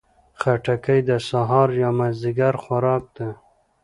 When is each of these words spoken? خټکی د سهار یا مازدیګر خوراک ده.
خټکی 0.39 0.99
د 1.09 1.11
سهار 1.29 1.69
یا 1.81 1.89
مازدیګر 1.97 2.53
خوراک 2.63 3.03
ده. 3.17 3.29